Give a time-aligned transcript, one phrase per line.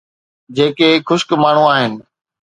[0.55, 1.93] جيڪي خشڪ ماڻهو آهن.